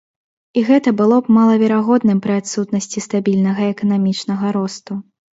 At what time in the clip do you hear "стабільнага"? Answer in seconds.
3.07-3.67